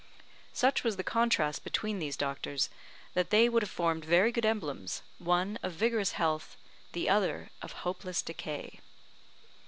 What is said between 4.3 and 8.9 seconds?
good emblems, one, of vigorous health, the other, of hopeless decay.